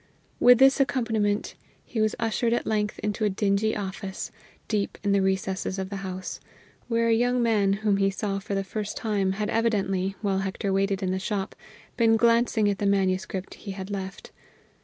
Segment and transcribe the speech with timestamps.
[0.39, 1.53] With this accompaniment,
[1.85, 4.31] he was ushered at length into a dingy office,
[4.67, 6.39] deep in the recesses of the house,
[6.87, 10.73] where a young man whom he saw for the first time had evidently, while Hector
[10.73, 11.53] waited in the shop,
[11.97, 14.31] been glancing at the manuscript he had left.